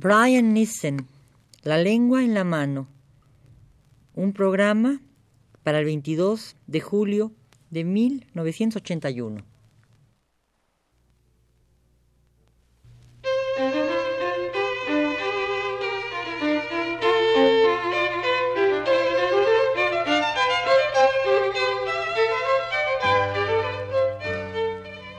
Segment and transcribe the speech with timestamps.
[0.00, 1.08] Brian Nissen,
[1.64, 2.86] La lengua en la mano.
[4.14, 5.00] Un programa
[5.64, 7.32] para el 22 de julio
[7.70, 9.44] de 1981.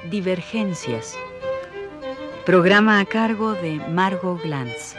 [0.09, 1.18] Divergencias.
[2.50, 4.96] Programa a cargo de Margot Glantz.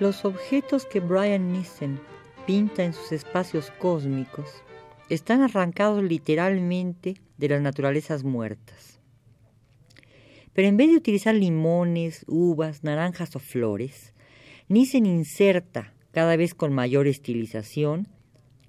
[0.00, 2.00] Los objetos que Brian Nissen
[2.48, 4.64] pinta en sus espacios cósmicos
[5.08, 8.98] están arrancados literalmente de las naturalezas muertas.
[10.52, 14.14] Pero en vez de utilizar limones, uvas, naranjas o flores,
[14.66, 18.08] Nissen inserta, cada vez con mayor estilización,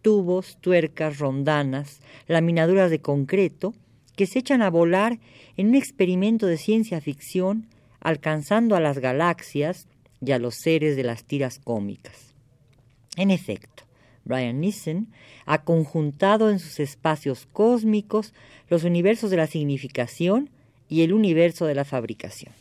[0.01, 3.73] tubos, tuercas, rondanas, laminaduras de concreto,
[4.15, 5.19] que se echan a volar
[5.57, 7.67] en un experimento de ciencia ficción,
[7.99, 9.87] alcanzando a las galaxias
[10.23, 12.33] y a los seres de las tiras cómicas.
[13.15, 13.83] En efecto,
[14.23, 15.07] Brian Nissen
[15.45, 18.33] ha conjuntado en sus espacios cósmicos
[18.69, 20.49] los universos de la significación
[20.87, 22.53] y el universo de la fabricación.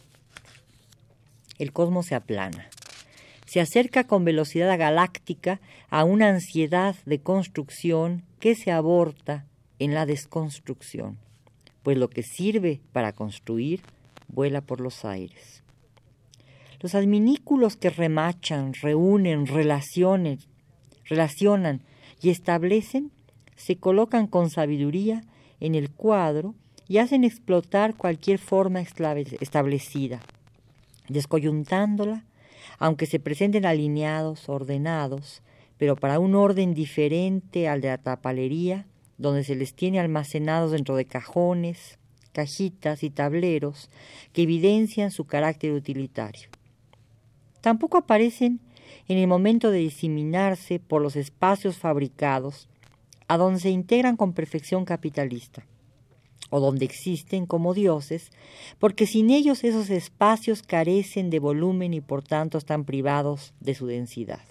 [1.58, 2.70] El cosmos se aplana
[3.50, 9.44] se acerca con velocidad galáctica a una ansiedad de construcción que se aborta
[9.80, 11.18] en la desconstrucción,
[11.82, 13.80] pues lo que sirve para construir
[14.28, 15.64] vuela por los aires.
[16.78, 20.38] Los adminículos que remachan, reúnen, relacionan
[22.22, 23.10] y establecen
[23.56, 25.24] se colocan con sabiduría
[25.58, 26.54] en el cuadro
[26.86, 30.20] y hacen explotar cualquier forma establecida,
[31.08, 32.22] descoyuntándola
[32.78, 35.42] aunque se presenten alineados, ordenados,
[35.78, 38.86] pero para un orden diferente al de la tapalería,
[39.19, 41.98] donde se les tiene almacenados dentro de cajones,
[42.33, 43.91] cajitas y tableros
[44.32, 46.49] que evidencian su carácter utilitario.
[47.60, 48.60] Tampoco aparecen
[49.09, 52.69] en el momento de diseminarse por los espacios fabricados,
[53.28, 55.65] a donde se integran con perfección capitalista
[56.50, 58.31] o donde existen como dioses,
[58.78, 63.87] porque sin ellos esos espacios carecen de volumen y por tanto están privados de su
[63.87, 64.43] densidad.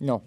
[0.00, 0.22] No.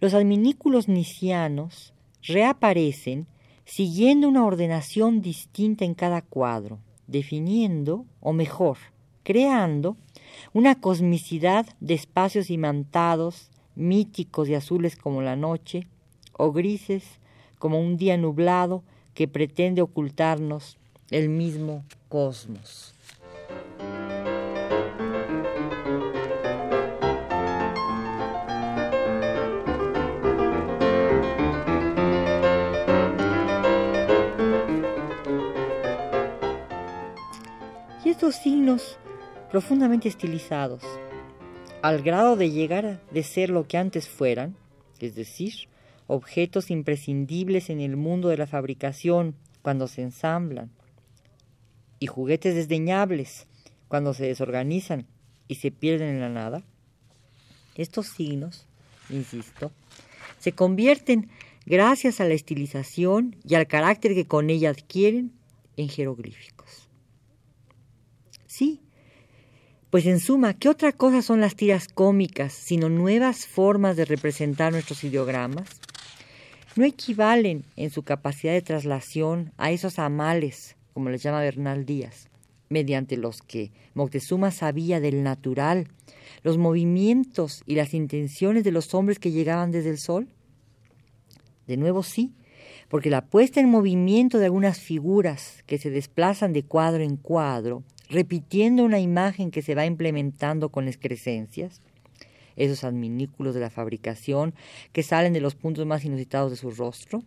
[0.00, 3.26] Los adminículos nicianos reaparecen
[3.64, 8.78] siguiendo una ordenación distinta en cada cuadro, definiendo, o mejor,
[9.22, 9.96] creando,
[10.52, 15.86] una cosmicidad de espacios imantados, míticos y azules como la noche,
[16.32, 17.04] o grises
[17.58, 18.82] como un día nublado,
[19.16, 20.76] que pretende ocultarnos
[21.10, 22.92] el mismo cosmos.
[38.04, 38.98] Y estos signos
[39.50, 40.82] profundamente estilizados,
[41.80, 44.56] al grado de llegar de ser lo que antes fueran,
[45.00, 45.68] es decir,
[46.06, 50.70] objetos imprescindibles en el mundo de la fabricación cuando se ensamblan,
[51.98, 53.46] y juguetes desdeñables
[53.88, 55.06] cuando se desorganizan
[55.48, 56.62] y se pierden en la nada,
[57.74, 58.66] estos signos,
[59.10, 59.70] insisto,
[60.38, 61.30] se convierten,
[61.66, 65.32] gracias a la estilización y al carácter que con ella adquieren,
[65.76, 66.88] en jeroglíficos.
[68.46, 68.80] Sí,
[69.90, 74.72] pues en suma, ¿qué otra cosa son las tiras cómicas sino nuevas formas de representar
[74.72, 75.68] nuestros ideogramas?
[76.76, 82.28] No equivalen en su capacidad de traslación a esos amales, como les llama Bernal Díaz,
[82.68, 85.88] mediante los que Moctezuma sabía del natural,
[86.42, 90.28] los movimientos y las intenciones de los hombres que llegaban desde el sol?
[91.66, 92.34] De nuevo sí,
[92.88, 97.82] porque la puesta en movimiento de algunas figuras que se desplazan de cuadro en cuadro,
[98.08, 101.80] repitiendo una imagen que se va implementando con excrescencias,
[102.56, 104.54] esos adminículos de la fabricación
[104.92, 107.22] que salen de los puntos más inusitados de su rostro.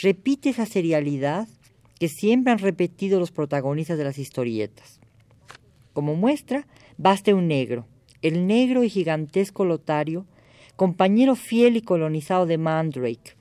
[0.00, 1.48] Repite esa serialidad
[1.98, 5.00] que siempre han repetido los protagonistas de las historietas.
[5.92, 7.86] Como muestra, baste un negro,
[8.22, 10.26] el negro y gigantesco Lotario,
[10.76, 13.36] compañero fiel y colonizado de Mandrake,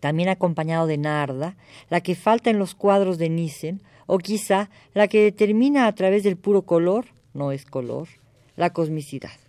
[0.00, 1.56] también acompañado de Narda,
[1.88, 6.24] la que falta en los cuadros de Nissen, o quizá la que determina a través
[6.24, 8.08] del puro color, no es color,
[8.56, 9.43] la cosmicidad.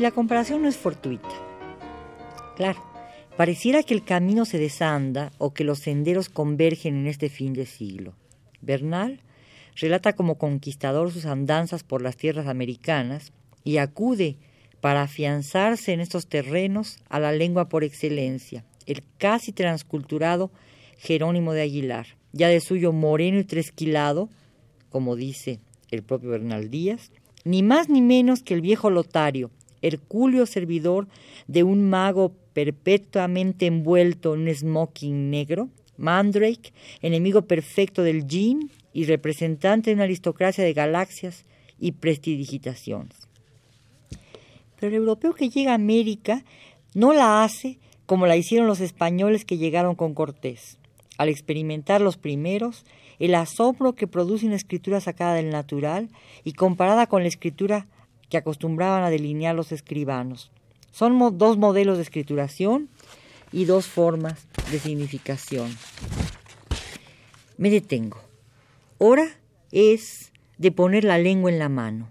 [0.00, 1.28] La comparación no es fortuita.
[2.56, 2.82] Claro,
[3.38, 7.66] Pareciera que el camino se desanda o que los senderos convergen en este fin de
[7.66, 8.14] siglo.
[8.60, 9.20] Bernal
[9.76, 14.38] relata como conquistador sus andanzas por las tierras americanas y acude
[14.80, 20.50] para afianzarse en estos terrenos a la lengua por excelencia, el casi transculturado
[20.96, 24.30] Jerónimo de Aguilar, ya de suyo moreno y tresquilado,
[24.90, 25.60] como dice
[25.92, 27.12] el propio Bernal Díaz,
[27.44, 29.52] ni más ni menos que el viejo Lotario,
[29.82, 31.08] hercúleo servidor
[31.46, 36.72] de un mago perpetuamente envuelto en un smoking negro, Mandrake,
[37.02, 41.44] enemigo perfecto del gin y representante de una aristocracia de galaxias
[41.78, 43.28] y prestidigitaciones.
[44.78, 46.44] Pero el europeo que llega a América
[46.94, 50.78] no la hace como la hicieron los españoles que llegaron con Cortés.
[51.18, 52.84] Al experimentar los primeros,
[53.18, 56.08] el asombro que produce una escritura sacada del natural
[56.44, 57.86] y comparada con la escritura
[58.28, 60.50] que acostumbraban a delinear los escribanos.
[60.90, 62.88] Son dos modelos de escrituración
[63.52, 65.70] y dos formas de significación.
[67.56, 68.20] Me detengo.
[68.98, 69.28] Hora
[69.72, 72.10] es de poner la lengua en la mano.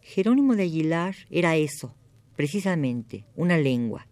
[0.00, 1.94] Jerónimo de Aguilar era eso,
[2.36, 4.06] precisamente, una lengua.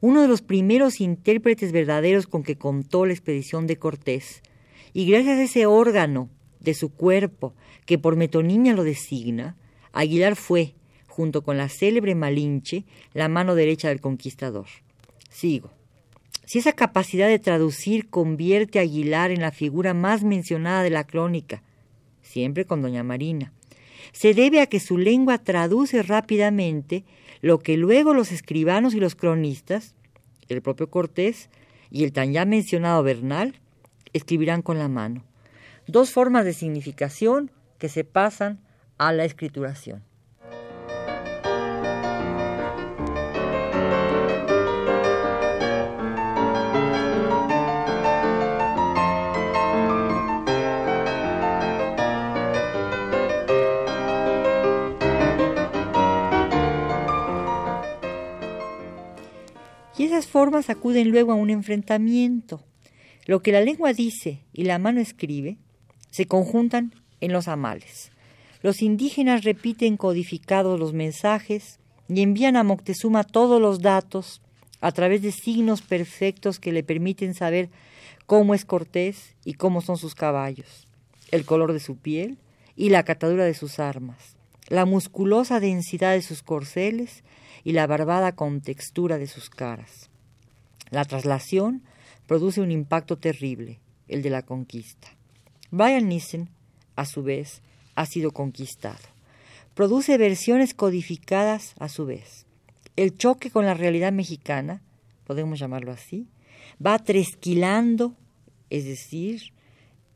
[0.00, 4.42] Uno de los primeros intérpretes verdaderos con que contó la expedición de Cortés.
[4.92, 6.28] Y gracias a ese órgano
[6.60, 7.54] de su cuerpo,
[7.86, 9.56] que por metonimia lo designa,
[9.92, 10.74] Aguilar fue,
[11.18, 14.66] junto con la célebre Malinche, la mano derecha del conquistador.
[15.28, 15.72] Sigo.
[16.44, 21.02] Si esa capacidad de traducir convierte a Aguilar en la figura más mencionada de la
[21.02, 21.64] crónica,
[22.22, 23.52] siempre con doña Marina,
[24.12, 27.04] se debe a que su lengua traduce rápidamente
[27.40, 29.96] lo que luego los escribanos y los cronistas,
[30.48, 31.50] el propio Cortés
[31.90, 33.58] y el tan ya mencionado Bernal,
[34.12, 35.24] escribirán con la mano.
[35.88, 38.60] Dos formas de significación que se pasan
[38.98, 40.06] a la escrituración.
[59.98, 62.62] Y esas formas acuden luego a un enfrentamiento.
[63.26, 65.58] Lo que la lengua dice y la mano escribe
[66.10, 68.12] se conjuntan en los amales.
[68.62, 74.40] Los indígenas repiten codificados los mensajes y envían a Moctezuma todos los datos
[74.80, 77.68] a través de signos perfectos que le permiten saber
[78.26, 80.86] cómo es Cortés y cómo son sus caballos,
[81.32, 82.38] el color de su piel
[82.76, 84.36] y la catadura de sus armas,
[84.68, 87.24] la musculosa densidad de sus corceles
[87.64, 90.10] y la barbada contextura de sus caras.
[90.90, 91.82] La traslación
[92.26, 95.08] produce un impacto terrible, el de la conquista.
[95.70, 96.48] Brian Nissen,
[96.96, 97.62] a su vez,
[97.94, 98.98] ha sido conquistado.
[99.74, 102.46] Produce versiones codificadas a su vez.
[102.96, 104.82] El choque con la realidad mexicana,
[105.24, 106.26] podemos llamarlo así,
[106.84, 108.14] va tresquilando,
[108.70, 109.52] es decir,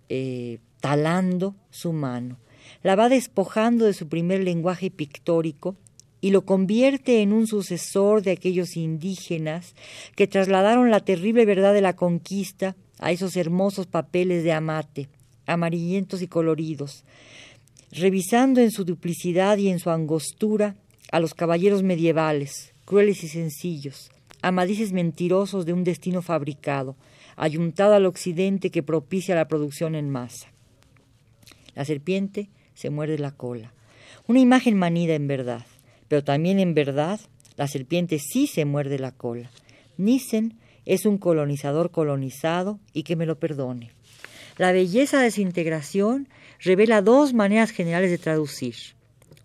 [0.09, 2.39] eh, talando su mano.
[2.83, 5.77] La va despojando de su primer lenguaje pictórico
[6.21, 9.75] y lo convierte en un sucesor de aquellos indígenas
[10.15, 15.09] que trasladaron la terrible verdad de la conquista a esos hermosos papeles de amate,
[15.47, 17.05] amarillentos y coloridos,
[17.91, 20.77] revisando en su duplicidad y en su angostura
[21.11, 24.11] a los caballeros medievales, crueles y sencillos,
[24.43, 26.97] amadices mentirosos de un destino fabricado,
[27.37, 30.52] ayuntado al occidente que propicia la producción en masa.
[31.75, 33.73] La serpiente se muerde la cola,
[34.27, 35.65] una imagen manida en verdad
[36.13, 37.21] pero también en verdad
[37.57, 39.51] la serpiente sí se muerde la cola.
[39.97, 43.93] Nissen es un colonizador colonizado y que me lo perdone.
[44.59, 46.29] La belleza de su integración
[46.61, 48.75] revela dos maneras generales de traducir.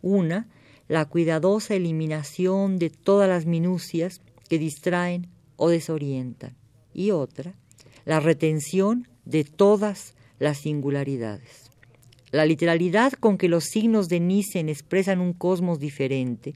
[0.01, 0.49] Una,
[0.89, 4.19] la cuidadosa eliminación de todas las minucias
[4.49, 6.57] que distraen o desorientan.
[6.93, 7.53] Y otra,
[8.03, 11.71] la retención de todas las singularidades.
[12.31, 16.55] La literalidad con que los signos de Nissen expresan un cosmos diferente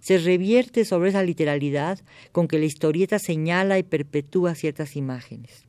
[0.00, 1.98] se revierte sobre esa literalidad
[2.32, 5.64] con que la historieta señala y perpetúa ciertas imágenes.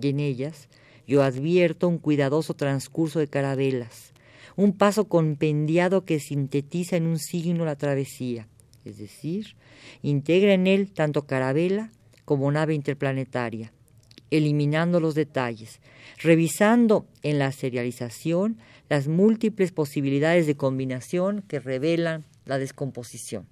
[0.00, 0.68] Y en ellas
[1.06, 4.12] yo advierto un cuidadoso transcurso de carabelas,
[4.56, 8.48] un paso compendiado que sintetiza en un signo la travesía,
[8.84, 9.56] es decir,
[10.02, 11.90] integra en él tanto carabela
[12.24, 13.72] como nave interplanetaria,
[14.32, 15.80] eliminando los detalles,
[16.18, 18.56] revisando en la serialización
[18.88, 23.46] las múltiples posibilidades de combinación que revelan la descomposición.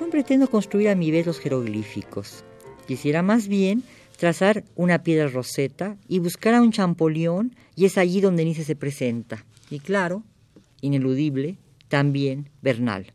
[0.00, 2.44] No pretendo construir a mi vez los jeroglíficos.
[2.86, 3.82] Quisiera más bien
[4.16, 8.76] trazar una piedra roseta y buscar a un champollion y es allí donde Nice se
[8.76, 9.44] presenta.
[9.70, 10.22] Y claro,
[10.80, 11.56] ineludible,
[11.88, 13.12] también Bernal.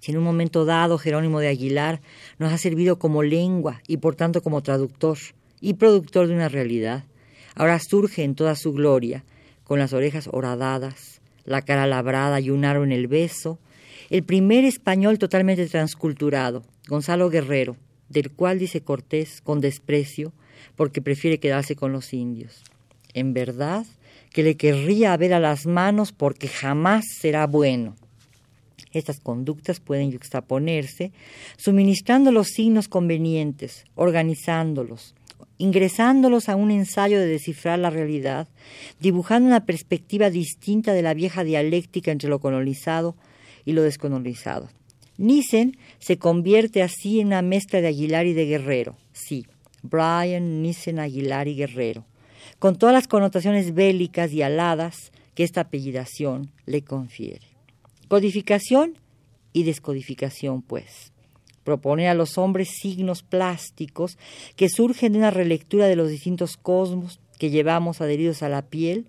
[0.00, 2.00] Si en un momento dado Jerónimo de Aguilar
[2.38, 5.18] nos ha servido como lengua y por tanto como traductor
[5.60, 7.04] y productor de una realidad,
[7.54, 9.24] ahora surge en toda su gloria,
[9.64, 13.58] con las orejas horadadas, la cara labrada y un aro en el beso,
[14.10, 17.76] el primer español totalmente transculturado, Gonzalo Guerrero,
[18.08, 20.32] del cual dice Cortés con desprecio
[20.76, 22.62] porque prefiere quedarse con los indios.
[23.14, 23.86] En verdad
[24.32, 27.96] que le querría ver a las manos porque jamás será bueno.
[28.92, 31.12] Estas conductas pueden juxtaponerse
[31.56, 35.14] suministrando los signos convenientes, organizándolos,
[35.58, 38.48] ingresándolos a un ensayo de descifrar la realidad,
[39.00, 43.14] dibujando una perspectiva distinta de la vieja dialéctica entre lo colonizado
[43.64, 44.68] y lo descolonizado.
[45.18, 48.96] Nissen se convierte así en una mezcla de Aguilar y de Guerrero.
[49.12, 49.46] Sí,
[49.82, 52.06] Brian Nissen Aguilar y Guerrero,
[52.58, 57.46] con todas las connotaciones bélicas y aladas que esta apellidación le confiere.
[58.08, 58.96] Codificación
[59.52, 61.12] y descodificación, pues.
[61.64, 64.18] Proponer a los hombres signos plásticos
[64.56, 69.06] que surgen de una relectura de los distintos cosmos que llevamos adheridos a la piel,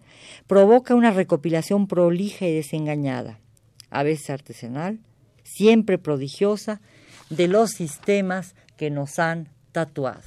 [0.47, 3.39] provoca una recopilación prolija y desengañada,
[3.89, 4.99] a veces artesanal,
[5.49, 6.81] siempre prodigiosa,
[7.29, 10.21] de los sistemas que nos han tatuado.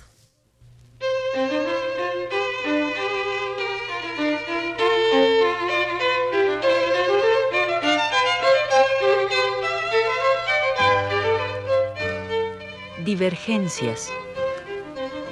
[13.05, 14.11] Divergencias.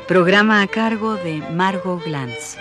[0.09, 2.57] Programa a cargo de Margot Glantz.